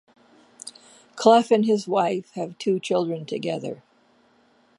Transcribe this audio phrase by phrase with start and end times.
[1.15, 3.83] Cluff and his wife have two children together.